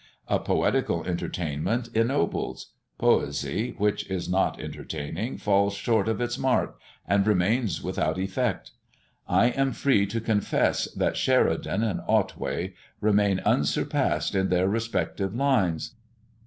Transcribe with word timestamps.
A 0.27 0.39
poetical 0.39 1.03
entertainment 1.05 1.89
ennobles; 1.93 2.71
poesy 2.97 3.75
which 3.77 4.09
is 4.09 4.27
not 4.27 4.59
entertaining 4.59 5.37
falls 5.37 5.75
short 5.75 6.07
of 6.07 6.19
its 6.19 6.39
mark, 6.39 6.79
and 7.07 7.27
remains 7.27 7.83
without 7.83 8.17
effect. 8.17 8.71
I 9.27 9.49
am 9.49 9.73
free 9.73 10.07
to 10.07 10.19
confess, 10.19 10.85
that 10.95 11.17
Sheridan 11.17 11.83
and 11.83 12.01
Otway 12.07 12.73
remain 12.99 13.41
unsurpassed 13.45 14.33
in 14.33 14.49
their 14.49 14.67
respective 14.67 15.35
lines. 15.35 15.93